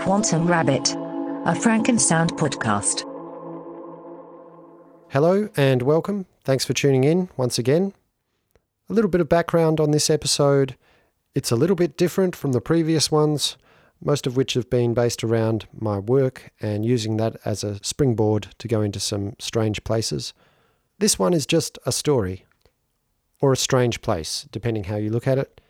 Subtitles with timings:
[0.00, 3.02] Quantum Rabbit, a Frankensound podcast.
[5.10, 6.24] Hello and welcome.
[6.42, 7.92] Thanks for tuning in once again.
[8.88, 10.74] A little bit of background on this episode.
[11.34, 13.58] It's a little bit different from the previous ones,
[14.02, 18.48] most of which have been based around my work and using that as a springboard
[18.56, 20.32] to go into some strange places.
[20.98, 22.46] This one is just a story,
[23.42, 25.60] or a strange place, depending how you look at it.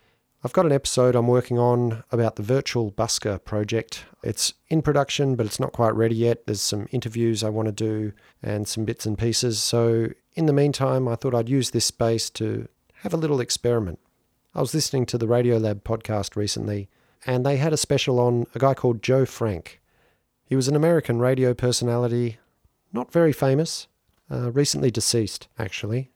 [0.42, 4.06] I've got an episode I'm working on about the Virtual Busker project.
[4.22, 6.46] It's in production, but it's not quite ready yet.
[6.46, 9.62] There's some interviews I want to do and some bits and pieces.
[9.62, 12.68] So, in the meantime, I thought I'd use this space to
[13.02, 13.98] have a little experiment.
[14.54, 16.88] I was listening to the Radiolab podcast recently,
[17.26, 19.82] and they had a special on a guy called Joe Frank.
[20.46, 22.38] He was an American radio personality,
[22.94, 23.88] not very famous,
[24.30, 26.12] uh, recently deceased, actually.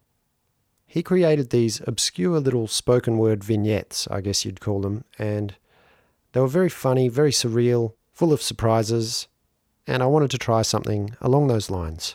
[0.94, 5.56] He created these obscure little spoken word vignettes, I guess you'd call them, and
[6.30, 9.26] they were very funny, very surreal, full of surprises,
[9.88, 12.14] and I wanted to try something along those lines.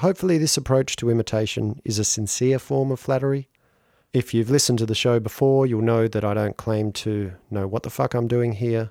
[0.00, 3.48] Hopefully, this approach to imitation is a sincere form of flattery.
[4.12, 7.66] If you've listened to the show before, you'll know that I don't claim to know
[7.66, 8.90] what the fuck I'm doing here,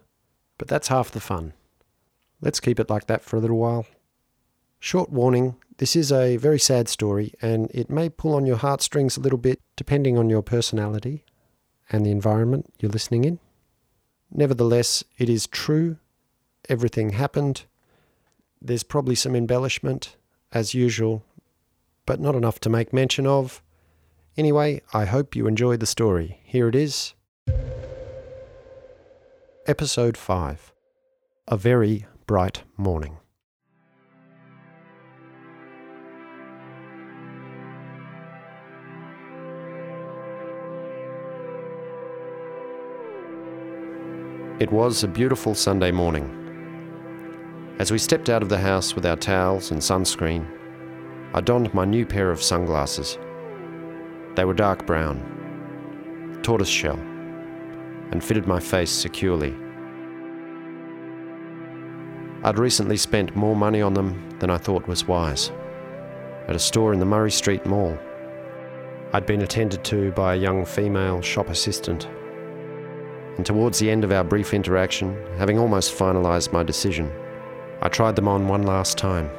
[0.57, 1.53] but that's half the fun.
[2.41, 3.85] Let's keep it like that for a little while.
[4.79, 9.15] Short warning this is a very sad story, and it may pull on your heartstrings
[9.15, 11.23] a little bit depending on your personality
[11.89, 13.39] and the environment you're listening in.
[14.31, 15.97] Nevertheless, it is true.
[16.67, 17.63] Everything happened.
[18.61, 20.15] There's probably some embellishment,
[20.51, 21.23] as usual,
[22.05, 23.61] but not enough to make mention of.
[24.35, 26.41] Anyway, I hope you enjoyed the story.
[26.43, 27.13] Here it is.
[29.67, 30.73] Episode 5
[31.47, 33.17] A Very Bright Morning.
[44.59, 47.75] It was a beautiful Sunday morning.
[47.77, 50.47] As we stepped out of the house with our towels and sunscreen,
[51.35, 53.19] I donned my new pair of sunglasses.
[54.33, 56.97] They were dark brown, tortoiseshell,
[58.09, 59.55] and fitted my face securely.
[62.43, 65.51] I'd recently spent more money on them than I thought was wise.
[66.47, 67.95] At a store in the Murray Street Mall,
[69.13, 72.07] I'd been attended to by a young female shop assistant
[73.37, 77.11] and towards the end of our brief interaction, having almost finalised my decision,
[77.81, 79.29] I tried them on one last time.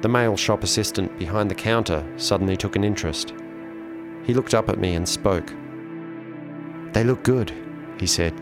[0.00, 3.34] The male shop assistant behind the counter suddenly took an interest.
[4.24, 5.52] He looked up at me and spoke.
[6.92, 7.52] They look good,
[7.98, 8.32] he said.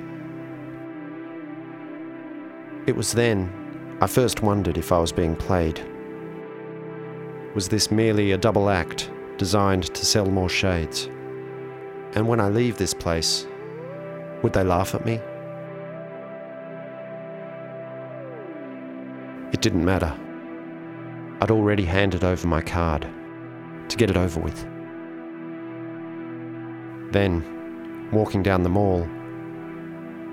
[2.87, 3.51] It was then
[4.03, 5.81] I first wondered if I was being played.
[7.55, 11.09] Was this merely a double act designed to sell more shades?
[12.15, 13.47] And when I leave this place,
[14.43, 15.21] would they laugh at me?
[19.53, 20.17] It didn't matter.
[21.41, 23.07] I'd already handed over my card
[23.89, 24.63] to get it over with.
[27.13, 29.09] Then, walking down the mall,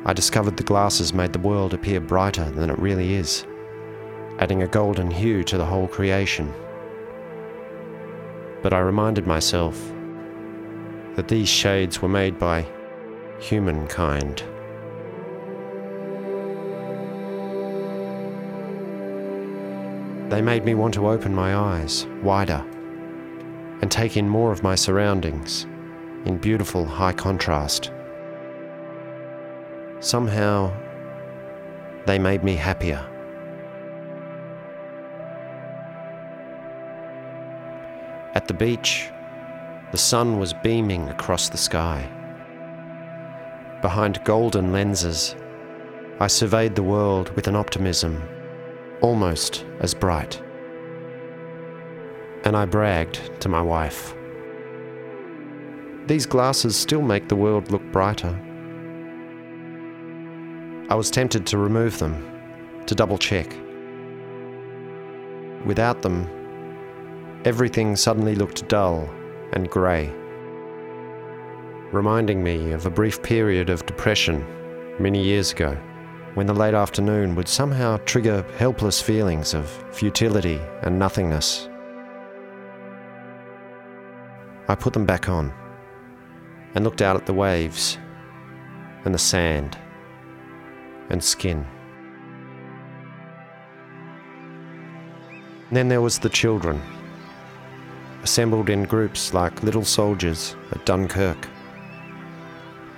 [0.06, 3.46] I discovered the glasses made the world appear brighter than it really is,
[4.40, 6.54] adding a golden hue to the whole creation.
[8.62, 9.92] But I reminded myself
[11.16, 12.66] that these shades were made by
[13.40, 14.44] humankind.
[20.30, 22.64] They made me want to open my eyes wider
[23.82, 25.64] and take in more of my surroundings
[26.26, 27.92] in beautiful high contrast.
[30.00, 30.72] Somehow,
[32.06, 33.06] they made me happier.
[38.34, 39.10] At the beach,
[39.92, 42.10] the sun was beaming across the sky.
[43.82, 45.36] Behind golden lenses,
[46.22, 48.24] I surveyed the world with an optimism
[49.02, 50.42] almost as bright.
[52.46, 54.16] And I bragged to my wife.
[56.08, 58.40] These glasses still make the world look brighter.
[60.90, 62.24] I was tempted to remove them,
[62.86, 63.54] to double check.
[65.66, 66.30] Without them,
[67.44, 69.10] everything suddenly looked dull
[69.54, 70.08] and grey,
[71.92, 74.46] reminding me of a brief period of depression
[75.00, 75.78] many years ago
[76.34, 81.68] when the late afternoon would somehow trigger helpless feelings of futility and nothingness.
[84.68, 85.54] I put them back on
[86.76, 87.98] and looked out at the waves
[89.04, 89.78] and the sand
[91.10, 91.66] and skin.
[95.72, 96.82] then there was the children
[98.24, 101.48] assembled in groups like little soldiers at Dunkirk,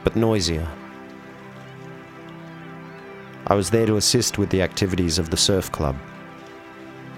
[0.04, 0.68] but noisier.
[3.48, 5.98] I was there to assist with the activities of the surf club,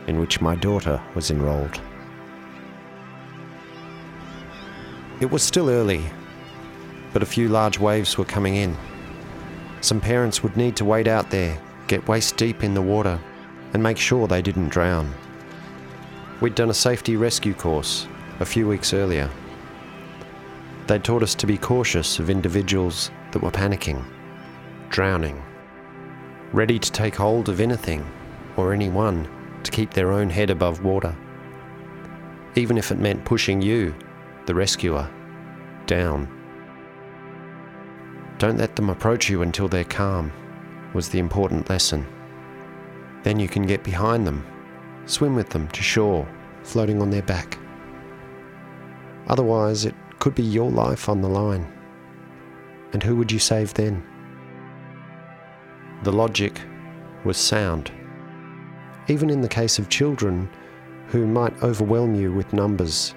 [0.08, 1.80] in which my daughter was enrolled.
[5.20, 6.04] It was still early,
[7.14, 8.76] but a few large waves were coming in.
[9.82, 13.20] Some parents would need to wade out there, get waist deep in the water,
[13.74, 15.14] and make sure they didn't drown.
[16.42, 18.08] We'd done a safety rescue course
[18.40, 19.30] a few weeks earlier.
[20.88, 24.04] They'd taught us to be cautious of individuals that were panicking,
[24.90, 25.42] drowning,
[26.52, 28.06] ready to take hold of anything
[28.58, 29.28] or anyone
[29.64, 31.16] to keep their own head above water,
[32.56, 33.96] even if it meant pushing you,
[34.46, 35.10] the rescuer,
[35.86, 36.28] down.
[38.38, 40.32] Don't let them approach you until they're calm,
[40.94, 42.06] was the important lesson.
[43.24, 44.46] Then you can get behind them,
[45.06, 46.28] swim with them to shore,
[46.64, 47.58] floating on their back.
[49.28, 51.72] Otherwise, it could be your life on the line.
[52.94, 54.04] And who would you save then?
[56.04, 56.62] The logic
[57.24, 57.92] was sound.
[59.08, 60.50] Even in the case of children
[61.08, 63.14] who might overwhelm you with numbers,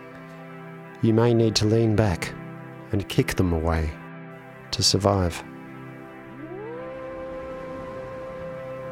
[1.02, 2.32] you may need to lean back
[2.92, 3.90] and kick them away
[4.70, 5.42] to survive.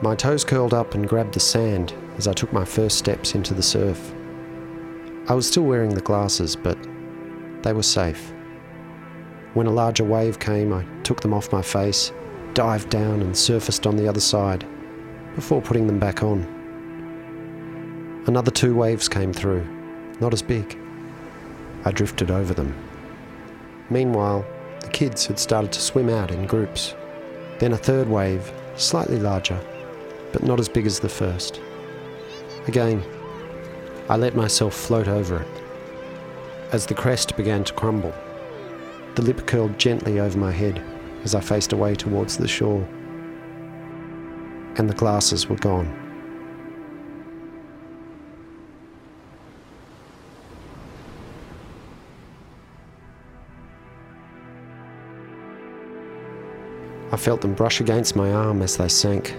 [0.02, 3.54] My toes curled up and grabbed the sand as I took my first steps into
[3.54, 4.12] the surf.
[5.26, 6.76] I was still wearing the glasses, but
[7.62, 8.32] they were safe.
[9.54, 12.12] When a larger wave came, I took them off my face,
[12.52, 14.66] dived down, and surfaced on the other side
[15.34, 16.42] before putting them back on.
[18.26, 19.66] Another two waves came through,
[20.20, 20.78] not as big.
[21.87, 22.75] I drifted over them.
[23.88, 24.44] Meanwhile,
[24.81, 26.94] the kids had started to swim out in groups.
[27.60, 29.58] Then a third wave, slightly larger,
[30.32, 31.61] but not as big as the first.
[32.67, 33.02] Again,
[34.08, 35.62] I let myself float over it.
[36.73, 38.14] As the crest began to crumble,
[39.14, 40.82] the lip curled gently over my head
[41.25, 42.87] as I faced away towards the shore.
[44.76, 46.02] And the glasses were gone.
[57.11, 59.34] I felt them brush against my arm as they sank.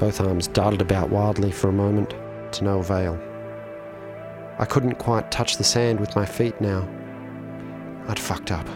[0.00, 2.14] Both arms darted about wildly for a moment,
[2.52, 3.20] to no avail.
[4.58, 6.88] I couldn't quite touch the sand with my feet now.
[8.08, 8.66] I'd fucked up.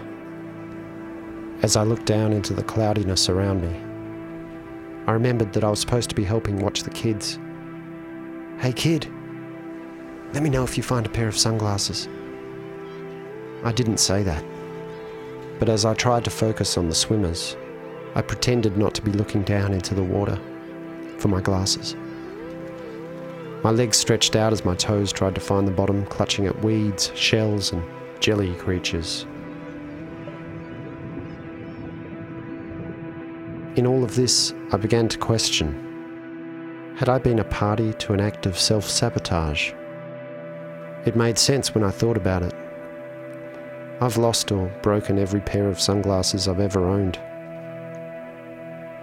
[1.62, 3.74] As I looked down into the cloudiness around me,
[5.06, 7.38] I remembered that I was supposed to be helping watch the kids.
[8.58, 9.10] Hey kid,
[10.34, 12.06] let me know if you find a pair of sunglasses.
[13.64, 14.44] I didn't say that.
[15.58, 17.56] But as I tried to focus on the swimmers,
[18.14, 20.38] I pretended not to be looking down into the water
[21.24, 21.96] for my glasses.
[23.64, 27.10] My legs stretched out as my toes tried to find the bottom, clutching at weeds,
[27.14, 27.82] shells, and
[28.20, 29.24] jelly creatures.
[33.76, 35.80] In all of this, I began to question
[36.98, 39.72] had I been a party to an act of self sabotage?
[41.06, 42.54] It made sense when I thought about it.
[44.02, 47.18] I've lost or broken every pair of sunglasses I've ever owned.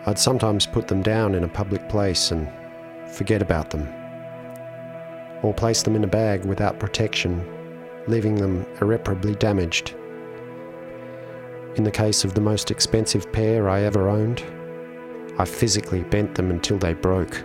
[0.06, 2.50] I'd sometimes put them down in a public place and
[3.12, 3.88] forget about them,
[5.44, 7.46] or place them in a bag without protection,
[8.08, 9.94] leaving them irreparably damaged.
[11.76, 14.44] In the case of the most expensive pair I ever owned,
[15.38, 17.36] I physically bent them until they broke,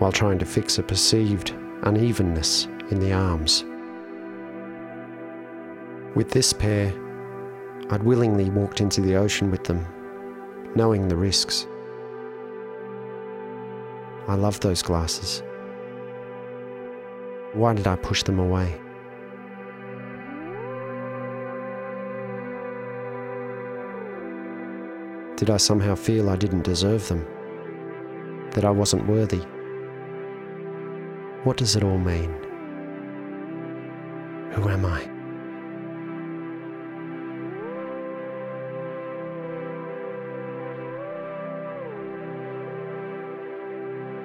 [0.00, 3.64] while trying to fix a perceived unevenness in the arms.
[6.16, 6.92] With this pair,
[7.90, 9.86] I'd willingly walked into the ocean with them,
[10.74, 11.66] knowing the risks.
[14.28, 15.42] I loved those glasses.
[17.52, 18.80] Why did I push them away?
[25.36, 27.26] Did I somehow feel I didn't deserve them?
[28.52, 29.42] That I wasn't worthy?
[31.44, 32.30] What does it all mean?
[34.52, 35.19] Who am I?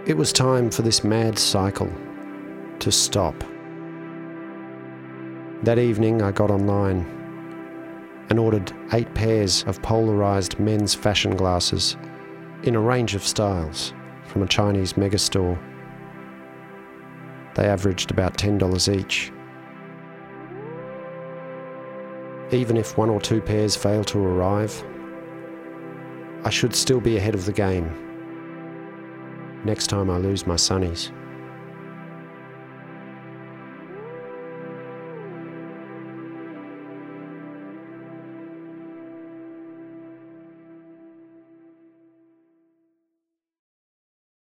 [0.05, 1.91] It was time for this mad cycle
[2.77, 3.33] to stop.
[5.63, 7.07] That evening, I got online
[8.29, 11.97] and ordered eight pairs of polarized men's fashion glasses
[12.62, 13.95] in a range of styles
[14.27, 15.57] from a Chinese megastore.
[17.55, 19.31] They averaged about $10 each.
[22.51, 24.83] Even if one or two pairs fail to arrive,
[26.43, 28.05] I should still be ahead of the game
[29.65, 31.12] next time I lose my sunnies.